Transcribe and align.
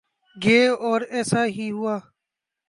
گے 0.35 0.67
اور 0.67 1.01
ایسا 1.09 1.45
ہی 1.45 1.71
ہوا۔ 1.71 1.95